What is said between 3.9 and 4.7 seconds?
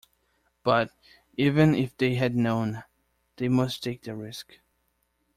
the risk.